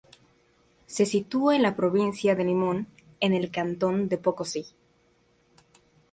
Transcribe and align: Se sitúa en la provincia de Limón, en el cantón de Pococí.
Se 0.87 1.05
sitúa 1.05 1.55
en 1.55 1.61
la 1.61 1.75
provincia 1.75 2.33
de 2.33 2.43
Limón, 2.43 2.87
en 3.19 3.35
el 3.35 3.51
cantón 3.51 4.09
de 4.09 4.17
Pococí. 4.17 4.65